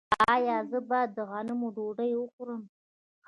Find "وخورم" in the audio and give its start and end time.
2.17-2.61